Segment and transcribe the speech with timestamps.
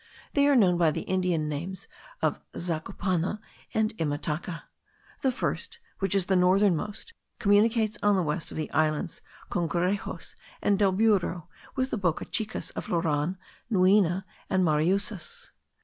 [0.33, 1.87] They are known by the Indian names
[2.23, 3.39] of Zacupana
[3.71, 4.63] and Imataca.
[5.21, 10.79] The first, which is the northernmost, communicates on the west of the islands Congrejos and
[10.79, 13.37] del Burro with the bocas chicas of Lauran,
[13.71, 15.51] Nuina, and Mariusas.